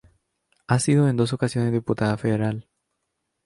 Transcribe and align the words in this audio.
Ha 0.65 0.79
sido 0.79 1.07
en 1.07 1.15
dos 1.15 1.31
ocasiones 1.31 1.71
diputada 1.71 2.17
federal. 2.17 2.67